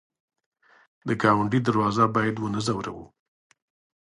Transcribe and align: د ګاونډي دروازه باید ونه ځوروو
د 1.07 1.09
ګاونډي 1.21 1.59
دروازه 1.67 2.05
باید 2.15 2.35
ونه 2.39 2.59
ځوروو 2.67 3.05